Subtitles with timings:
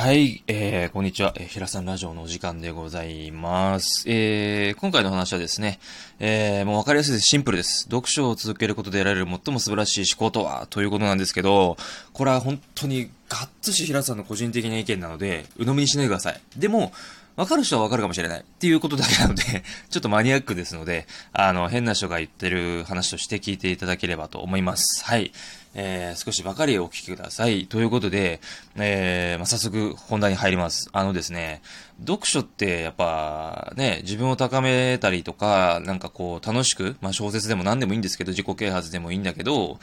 [0.00, 1.34] はい、えー、こんにちは。
[1.36, 4.04] えー、平さんラジオのお時間でございます。
[4.08, 5.78] えー、今回の話はですね、
[6.20, 7.26] えー、もうわかりやすいです。
[7.26, 7.82] シンプルです。
[7.82, 11.76] 読書を続けることで得られる最も素晴らしい思考とは、ということなんですけど、
[12.14, 16.40] これは本当にガッツし平さんの個人的な意見なので、鵜呑みにしないでください。
[16.56, 16.94] でも、
[17.36, 19.42] わかる人はわかるかもしれないっていうことだけなので
[19.88, 25.04] ちょっとマニアックですので、あの、変な人が言ってる話として聞いていただければと思います。
[25.04, 25.32] はい。
[25.74, 27.66] えー、少しばかりお聞きください。
[27.66, 28.40] ということで、
[28.76, 30.88] えー、まあ、早速本題に入ります。
[30.92, 31.62] あのですね、
[32.00, 39.78] 読書ってやっぱね、自分を高めたりとか、なんかこう楽しく、まあ、小説でも何でもいいんですけど、自己啓発でもいいんだけど、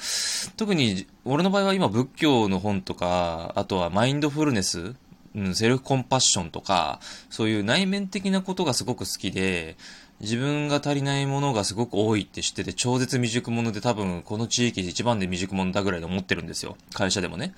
[0.57, 4.95] 特に俺の場合は今仏教の本とか、あとはマインドフルネス、
[5.35, 6.99] うん、セルフコンパッションとか、
[7.29, 9.77] そういう内面的なことがすごく好きで、
[10.20, 16.75] 自分が足りないものがすごく多いって知ってて、超絶未熟者で多分この地域で一番で未熟者だぐらいで思ってるんですよ。
[16.94, 17.53] 会社でもね。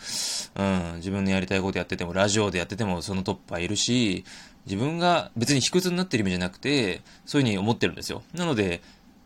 [0.55, 4.25] うん、自分のやりたいことやってても、ラジオでやっててもそのトップはいるし、
[4.65, 8.23] 自分が別に卑屈になってる意味じゃなくて、そういうふうに思ってるんですよ。
[8.33, 8.81] なので、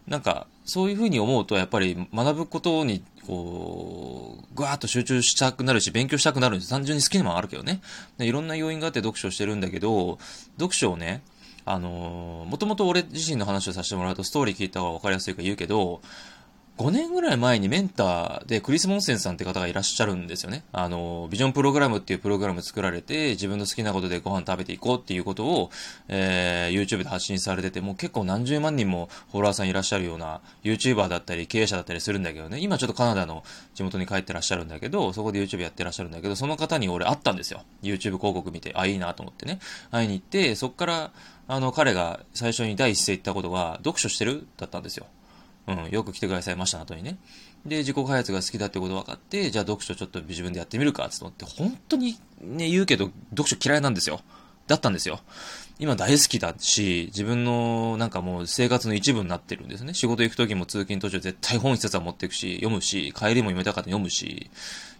[0.07, 6.69] なんか、そういうふうに思うと、やっぱり学ぶことに、こう、ぐわーっと集中したくなるし、勉強したくなるんです。
[6.69, 7.81] 単純に好きなもあるけどね。
[8.19, 10.19] いろんな要因があって読書してるんだけど、
[10.57, 11.22] 読書をね、
[11.66, 16.02] あのー、もともと俺自身の話をさせてもらうと、ストーリー聞いた方が分かりやすいか言うけど、
[16.75, 20.63] 5年ぐらい前にメンターでクリス・モンセンさんって方がいらっしゃるんですよね。
[20.71, 25.69] あの、ビジョンプログラムっていうプログラム作られて、自分の好きなことでご飯食べていこうっていうことを、
[26.07, 32.57] えー、YouTube で発信されてて、もう結構何十万人もフォロワーさんいらっしゃるような YouTuber だったり経営者だったりするんだけどね。
[32.59, 33.44] 今ちょっとカナダの
[33.75, 37.61] 地元に帰ってらっしゃるんだけど、そこで YouTube やってらっしゃるんだけど、その方に俺会ったんですよ。
[37.83, 39.59] YouTube 広告見て、あ、いいなと思ってね。
[39.91, 41.11] 会いに行って、そっから、
[41.47, 44.47] あの、彼が最初に第一声言ったことが、読書してる？
[44.57, 45.05] だったんですよ。
[45.67, 47.17] うん、よく来てくださいました、後にね。
[47.66, 54.22] で、自己開発が好きだってこと分かって、じゃあ読書ちょっと自分でやってみるか、つって、本当にね、言うけど、読書嫌いなんですよ。
[54.68, 55.19] だったんですよ。
[55.79, 59.94] 今大好きだし、自分のなんかもう生活の一部になってるんですね。
[59.94, 64.50] 仕事行く時も通勤途中絶対本一冊は持っていくし、読むし、帰りも読めたかった読むし、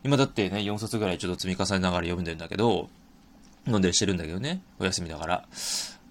[0.04, 2.90] 今だってね、4冊ぐらいちょっと積み重ねながら読んでるんだけど、
[3.68, 5.46] 飲んでしてるんだけどね、お休みだから。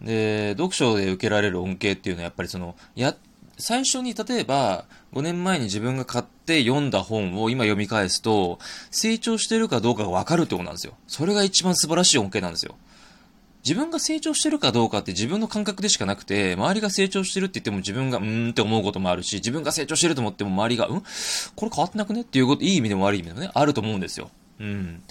[0.01, 3.15] で、読書で受けられる恩恵っていうのはやっぱりその、や、
[3.59, 8.59] 最初に例えば、5年前に自分が買って読んだ本を今読み返すと、
[8.91, 10.95] 成長してるかどうかがわかるってことなんですよ。
[11.07, 12.77] それが一番素晴らしい恩恵なんですよ。
[13.65, 21.03] 自分が成長してるかどうかって自分の感覚でしかなくて、周りが成長してるって言っても自分がうーんって思うこともあるし、自分が成長してると思っても周りが、うん？
[21.55, 22.23] これ変わってなくね？
[22.23, 24.31] っていうこと、いい意味でも悪い意味でもね、あると思うんですよ。
[24.59, 25.03] うん。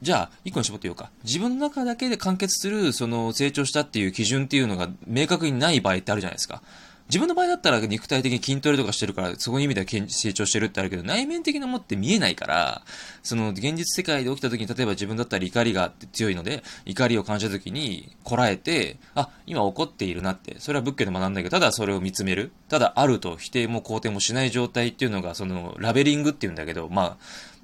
[0.00, 1.10] じゃあ、一個に絞って言おうか。
[1.22, 6.62] 自分の中だけで完結する、その、成長したっていう基準っていうのが明確にない場合ってあるじゃないですか。
[7.12, 12.82] 自分の場合だったら肉体的に筋トレとかしてるから、そこに意味では成長してるってあるけど、内面的なもって見えないから、
[13.22, 22.50] その現実世界で起きた時に、例えば自分だったら怒りが強いので、怒りを感じた時にこらえて、あ、今怒っているなって、それは仏教で学んだけど、ただそれを見つめる。
[22.70, 27.16] ただあると否定も肯定もしない状態っていうのが、そのラベリングっていうんだけど、まあ、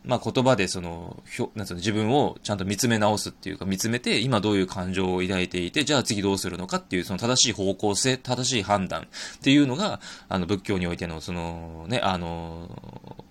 [0.09, 9.05] まあ、言葉でその、ひょなんつうの、自分をちゃんと見つめ直すっていうか、見つめて、今どういう感情を抱いていて、じゃあ次どうするのかっていう、その正しい方向性、正しい判断っ
[9.43, 12.71] ていうのが、あの、仏教においての、その、ね、あの、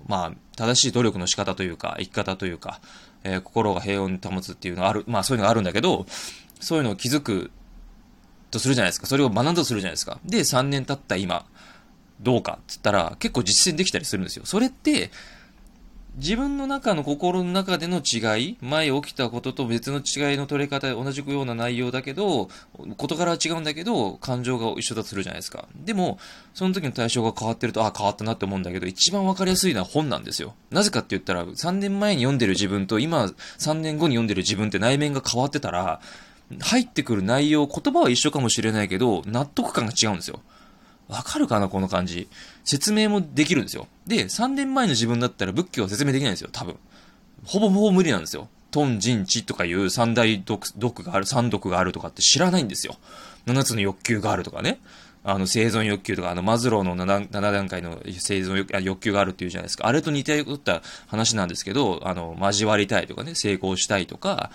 [0.06, 2.80] まあ、正しい努力の仕方というか、生き方というか、
[3.24, 6.06] えー、心が平穏に保つっていうのがある、まあそういうのがあるんだけど、
[6.60, 7.50] そういうのを気づく
[8.52, 9.08] とするじゃないですか。
[9.08, 10.20] それを学んだとするじゃないですか。
[10.26, 11.46] で、3年経った今、
[12.22, 14.46] どうかって言ったら、結構実践できたりするんですよ。
[14.46, 15.12] それって、
[16.18, 22.50] 自分の中の心の中での違い、前起きたことと別の違いの取れ方、同じような内容だけど、
[22.98, 25.68] 事柄は違うんだけど、感情が一緒だとするじゃないですか。
[25.76, 26.18] でも、
[26.56, 30.56] その時の対象が変わってると、あ、変わったなって思うんだけど、一番わかりやすいのは本なんですよ。
[30.72, 33.26] なぜかって言ったら、3年前に読んでる自分と、今、
[33.60, 36.02] 3年後に読んでる自分って内面が変わってたら、
[36.62, 40.40] 入ってくる内容、言葉は一緒かもしれないけど、納得感が違うんですよ。
[41.08, 42.28] わかるかなこの感じ。
[42.64, 43.88] 説明もできるんですよ。
[44.06, 46.76] で、3年前の自分だったら仏教は説明できないんですよ、多分。
[47.46, 48.50] ほぼほぼ無理なんですよ。
[48.72, 52.98] トン、ジン、チとかいう三大毒毒がある、三毒があるとかって知らないんですよ。
[53.46, 54.80] 7つの欲求があるとかね。
[55.24, 59.88] あの、生存欲求とか、あの、マズローの 7, 7段階の生存欲求があるっていうじゃないですか。
[59.88, 64.52] あれと似てった話なんですけど、あの、交わりたいとかね、成功したいとか、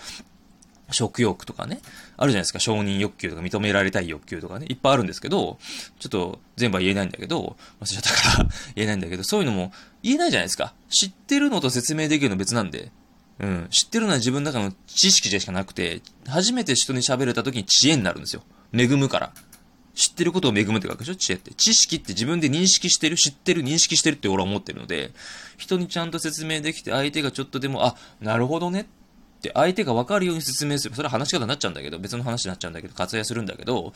[0.93, 1.81] 食欲とかね、
[2.15, 5.59] あるじゃないですか、承認欲求とか認められたい欲求とかね、いっぱいあるんですけど、
[5.99, 10.73] ちょっと全部は言えないんだけど、忘れちゃったから言えないんだけど、そういうのも言えないじゃないですか。
[10.89, 12.91] 知ってるのと説明できるの別なんで。
[13.39, 13.67] うん。
[13.71, 18.43] 知ってるのは自分の中の知識でしかなくて、初めて人に喋れた時に知恵になるんですよ。
[18.73, 19.33] 恵むから。
[19.95, 21.15] 知ってることを恵むって書くでしょ？
[21.15, 21.53] 知恵って。
[21.53, 25.11] 知識って自分で認識してる、知ってる、認識してるって俺は思ってるので、
[25.57, 28.85] 人にちゃんと説明できて、相手がちょっとでも、あ、なるほどねっ
[29.43, 30.95] って相手が分かるように説明する。
[30.95, 33.91] それは話し方になっちゃうんだけど、別の話になっちゃうんだけど、割愛するんだけど、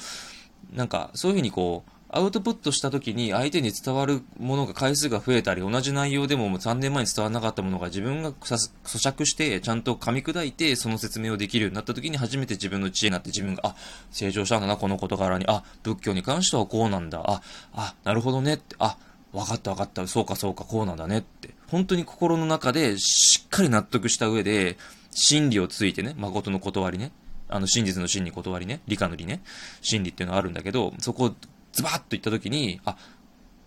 [0.73, 13.75] なんか、そういうふうにこう、アウトプットした時に相手に伝わるものが回数が増えたり、同じ内容でも3年前に伝わらなかったものが自分が咀嚼して、ちゃんと噛み砕いて、その説明をできるようになった時に初めて自分の知恵になって自分が、あ、
[14.11, 15.45] 成長したんだな、この事柄に。
[15.47, 17.21] あ、仏教に関してはこうなんだ。
[17.25, 17.41] あ、
[17.73, 18.75] あ、なるほどねって。
[18.79, 18.97] あ、
[19.33, 20.07] 分かった分かった。
[20.07, 21.49] そうかそうか、こうなんだねって。
[21.67, 24.77] 本当に心の中でしっかり納得した上で、
[25.19, 27.11] 真理をついてね、誠の断りね。
[27.49, 28.81] あの、真実の真に断りね。
[28.87, 29.41] 理科の理ね。
[29.81, 31.35] 真理っていうのはあるんだけど、そこを
[31.71, 32.97] ズバッと言った時に、あ、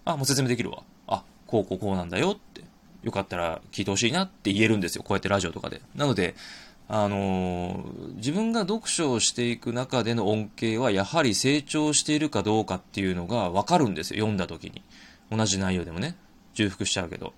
[0.05, 0.85] あ、もう説明できるわ。
[1.09, 2.63] あ、こうこうこうなんだよって。
[3.03, 5.03] よかったら聞いてほしいなって言えるんですよ。
[5.03, 5.81] こうやってラジオとかで。
[5.97, 6.37] なので、
[6.87, 14.19] あのー、自分が読書をしていく中での恩恵は、やはり成長しているかどうかっていうのがわかるんですよ。
[14.19, 14.83] 読んだ時に。
[15.31, 16.17] 同じ内容でもね。
[16.55, 17.33] 重複しちゃうけど。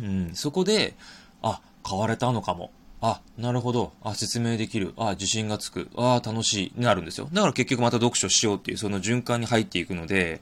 [0.00, 0.94] うん、そこで、
[1.42, 2.70] あ、変われたのかも。
[3.00, 3.92] あ、なるほど。
[4.02, 4.92] あ、説明できる。
[4.96, 5.88] あ、自信がつく。
[5.96, 6.72] あ、楽しい。
[6.76, 7.28] になるんですよ。
[7.32, 10.40] だから結局また読書しようっていうその循環に入っていくので、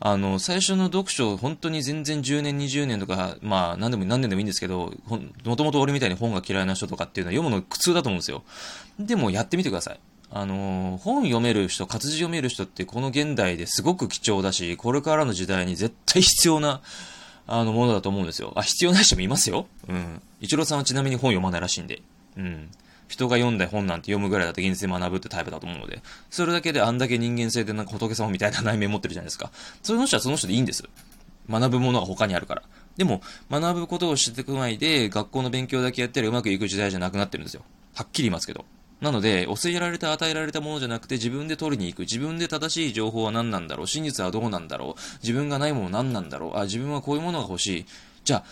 [0.00, 4.92] あの、最初の読書、本当に全然10年、20年とか、まあ、何でも何年でもいいんですけど、
[5.44, 8.42] もともと俺みたいに本が嫌いな人とかっていうのは読むの苦痛だと思うんですよ。
[8.98, 10.00] でもやってみてください。
[10.30, 16.82] あの、本読める人、活字読める人ってこの現代ですごく貴重だし、これからの時代に絶対必要な、
[17.46, 18.52] あの、ものだと思うんですよ。
[18.56, 19.66] あ、必要ない人もいますよ。
[19.88, 20.22] うん。
[20.40, 22.02] 一郎さんはちなみに本読まないらしいんで。
[22.36, 22.70] うん。
[23.08, 29.50] 人が読んだ本なんて読むぐらいだと現世学ぶってタイプだと思うので、それだけであんだけ人間性でなんか仏様みたいな内面持ってるじゃないですか。
[29.82, 30.84] その人はその人でいいんです。
[31.50, 32.62] 学ぶものが他にあるから。
[32.96, 33.20] でも、
[33.50, 37.62] 学ぶことをしていく前で、学校の勉強だけやったらうまくいく時代じゃなくなってるんですよ。
[37.94, 38.64] はっきり言いますけど。
[39.04, 42.00] なので、教えられた、与えられたものじゃなくて、自分で取りに行く。
[42.00, 43.86] 自分で正しい情報は何なんだろう。
[43.86, 45.00] 真実はどうなんだろう。
[45.22, 46.58] 自分がないもの何なんだろう。
[46.58, 47.86] あ、自分はこういうものが欲しい。
[48.24, 48.44] じゃあ、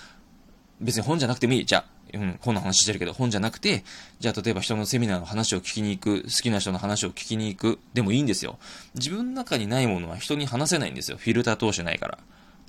[0.81, 1.65] 別に本じゃなくてもいい。
[1.65, 3.83] じゃあ、うん、本の話してるけど、本じゃなくて、
[4.21, 8.59] じゃあ例えば人のセミナーの話を聞きに行く、好きな人の話を聞きに行く、でもいいんですよ。
[8.95, 11.17] 自分の中にないものは人に話せないんですよ。
[11.17, 12.19] フィルター通してないから。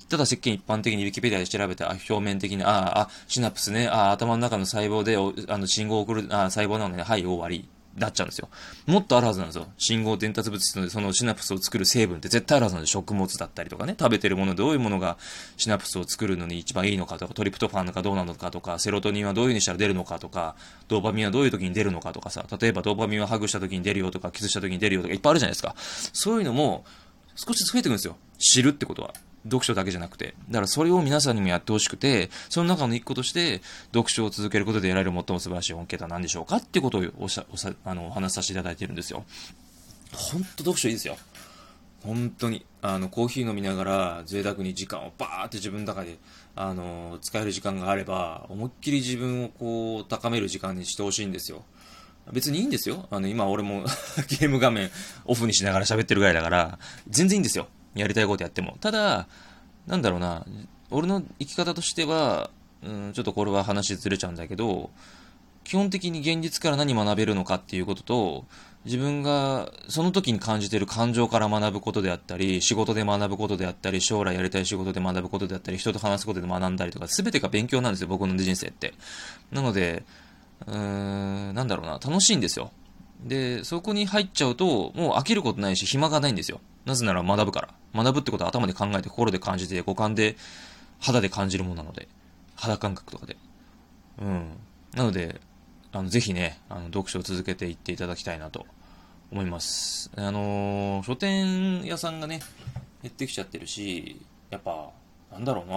[0.08, 5.16] ただ世間一般的にウィキペディアで調べて、あ、表面的に、ああ、シナプスね、あ頭の中の細胞で、
[5.52, 7.68] あの、信号を送る、あ細胞なのね、はい、終わり。
[7.96, 8.48] なっちゃうんですよ。
[8.86, 9.66] もっとあるはずなんですよ。
[9.78, 15.16] 信号伝達物質のそのシナプスを作る成分って絶対あるはずなんで食物だったりとかね、食べてるものでどういうものが
[15.56, 20.56] シナプスを作るのに一番いいのかとか、トリプトファンがどうなのかとか、セロトニンはどういう風にしたら出るのかとか、
[20.88, 25.74] ドーパミンはどういう時に出るのかとかさ、例えばドーパミンはハグした時に出るよとか、キスした時に出るよとかいっぱいあるじゃないですか。
[25.78, 26.84] そういうのも
[27.36, 28.16] 少しずつ増えてくんですよ。
[28.38, 29.14] 知るってことは。
[29.44, 30.34] 読書だけじゃなくて。
[30.48, 33.60] だからそれを皆さんにもやってほしくて、その中の一個として、
[33.92, 39.24] 読書を続けることで得られる最も素晴らしい恩恵とは何でしょうかっていうことをおしゃ、おさ、あの、お話しさせていただいてるんですよ。
[40.12, 41.16] ほんと読書いいですよ。
[42.02, 42.66] 本当に。
[42.82, 46.18] あの、コーヒー飲みながら贅沢に時間をバーって自分の中で、
[46.54, 51.64] あの、使える時間があれば、思いっきり自分をこう、高める時間にしてほしいんですよ。
[52.32, 53.06] 別にいいんですよ。
[53.10, 53.84] あの、今俺も
[54.28, 54.90] ゲーム画面
[55.24, 57.68] オフにしながら喋ってるぐらいだから、全然いいんですよ。
[57.94, 58.76] やりたいことやっても。
[58.80, 59.26] ただ、
[59.86, 60.46] なんだろうな、
[60.90, 62.50] 俺の生き方としては、
[62.82, 64.90] うん、ちょっとこれは話ずれちゃうんだけど、
[65.64, 68.44] 基本的に現実から何学べるのかっていうことと、
[68.84, 78.92] 自分がその時に感じている感情から学ぶことであったり、仕事で学ぶことであったり、将来やりたい仕事で学ぶことであったり、人と話すことで学んだりとか、全てが勉強なんですよ、僕の人生って。
[79.50, 80.04] なので、
[80.66, 80.76] うー
[81.52, 82.72] ん、なんだろうな、楽しいんですよ。
[83.24, 86.60] で、そこに入っちゃうと、もう飽きることないし、暇がないんですよ。
[86.84, 87.74] なぜなら学ぶから。
[87.94, 90.36] 学ぶってことは頭で考えて、心で感じて、五感で、
[91.00, 92.08] 肌で感じるものなので。
[92.56, 93.36] 肌感覚とかで。
[94.20, 94.58] うん。
[94.94, 95.40] なので、
[95.92, 98.66] あの、ぜひね、あの、読書を続けていっていただきたいなと
[99.30, 100.10] 思います。
[100.16, 102.40] あのー、書店屋さんがね、
[103.02, 104.90] 減ってきちゃってるし、やっぱ、
[105.32, 105.76] なんだろうな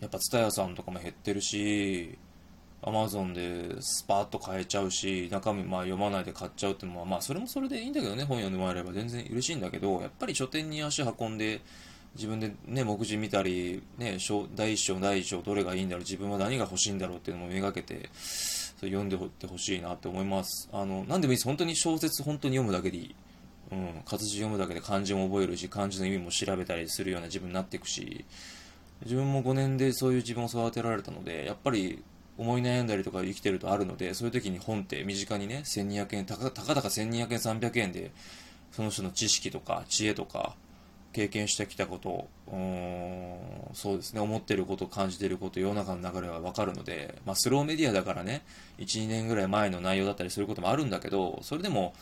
[0.00, 2.18] やっぱ、ツタヤさんとかも減ってるし、
[2.86, 11.62] アマゾンでスパーッと買えちゃうし、中身まあ読まないで買っちゃうっていうのは、まあそれもそれでいいんだけどね、本読んでもらえれば全然嬉しいんだけど、やっぱり書店に足運んで、
[12.14, 14.18] 自分でね、目次見たり、ね、
[14.54, 20.68] 第一章、第一章、どれがいいんだろう、自分は何が欲しいんだろうっていうのもめがけて、それ読んでほってほしいなって思います。
[20.70, 21.44] あの、なんでもいいです。
[21.46, 23.14] 本当に小説本当に読むだけでいい。
[23.72, 28.24] うん、活字読むだけで漢字も覚えるし、漢字の意味も調べたりするような自分になっていくし、
[29.02, 32.02] 自分も5年でそういう自分を育てられたので、やっぱり
[32.36, 38.10] 思い悩んだりとか生きてるとあるので、そういう時に本って身近にね、1200円、たかたか1200円、300円で、
[38.72, 40.56] その人の知識とか知恵とか、
[41.14, 43.38] 経験してきたこと、うん、
[43.72, 48.42] そうですね、思ってること、感じてること、世の中の流れはわかるので、まあ、スローメディアだからね、
[48.78, 51.94] 1、2年ぐらい前の内容だったりすることもあるんだけど、それでも、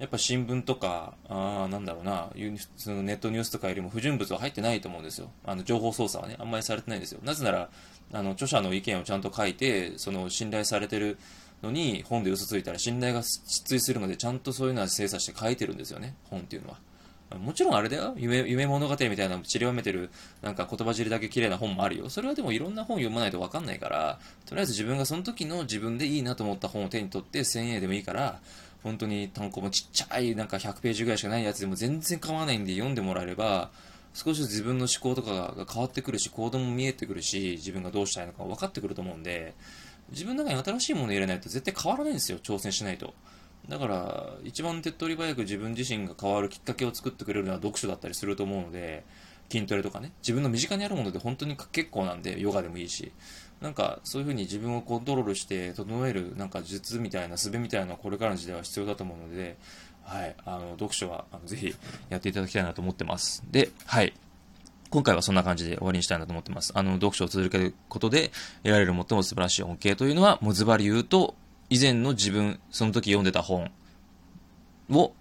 [0.00, 5.30] やっぱ新聞とか、あなんだろうな、普通のネットニュースとかよりも不純物は入ってないと思うんですよ。
[5.44, 7.20] あの、情報操作はね、あんまりされてないんですよ。
[7.22, 7.70] なぜなら、
[8.12, 11.18] あの、著者の意見をちゃんと書いて、その、信頼されてる
[11.62, 16.78] のに、本で嘘ついたら信頼が失墜するので、ちゃんとそういうのは精査して書いてるんですよね、本っていうのは。
[17.38, 18.14] もちろんあれだよ。
[18.16, 20.10] 夢、夢物語みたいな散りばめてる、
[20.42, 22.10] なんか言葉尻だけ綺麗な本もあるよ。
[22.10, 28.40] それはでもいろんな本読まないとわかんないから、とりあえず自分がその時の自分でいいなと思った本を手に取って1000円でもいいから、
[28.82, 33.70] 本当に単行本ちっちゃい、なんか100ページぐらいしかないやつでも全然構わないんで読んでもらえれば、
[34.12, 39.54] 少し自分の思考とかが変わってくるし、行動も見えてくるし、自分がどうしたいのか分かってくると思うんで、
[40.10, 43.14] 自分の中に新しいものを入れないと絶対変わらないんですよ、挑戦しないと。
[43.68, 49.04] だから、一番手っ取り早く自分自身が変わるきっかけを作ってくれるのは読書だったりすると思うので、
[49.50, 53.12] 筋トレとかね、自分の身近にあるもので本当に結構なんで、ヨガでもいいし、
[53.60, 59.58] なんかそういう風に自分をコントロールして整えるなんか術みたいな術みたいなのはこれからの時代は必要だと思うので、
[60.10, 61.72] はい、あの、読書はあのぜひ
[62.08, 63.44] やっていただきたいなと思ってます。
[63.48, 64.12] で、はい。
[64.90, 66.72] 今回はそんな感じで終わりにしたいなと思ってます。
[66.74, 68.32] あの、読書を続けることで
[68.64, 71.36] 得られる最も素晴らしい恩恵というのは、もうズバリ言うと、
[71.68, 73.70] 以前の自分、その時読んでた本
[74.90, 75.12] を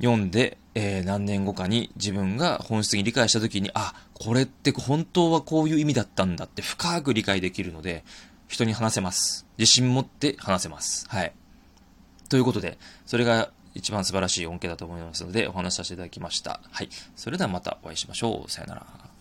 [0.00, 8.04] 読んで、えー、何年後かに自分が本質的に理解した時に、あ、これって本当はこういう意味だったんだって深く理解できるので、
[8.46, 9.46] 人に話せます。
[9.58, 11.08] 自信持って話せます。
[11.08, 11.32] はい。
[12.28, 16.60] ということで、それが一番素晴らしい恩恵だと思いますので、お話しさせていただきました。
[16.70, 16.88] はい。
[17.14, 18.50] それではまたお会いしましょう。
[18.50, 19.15] さよなら。